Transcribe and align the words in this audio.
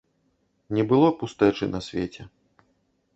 Не 0.77 0.83
было 0.91 1.11
пустэчы 1.19 1.69
на 1.73 1.79
свеце. 1.91 2.21